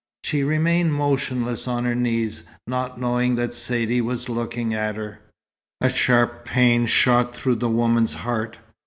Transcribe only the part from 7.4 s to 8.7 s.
the woman's heart.